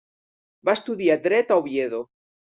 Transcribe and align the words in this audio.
Va 0.69 0.75
estudiar 0.81 1.19
Dret 1.27 1.55
a 1.55 1.61
Oviedo. 1.65 2.03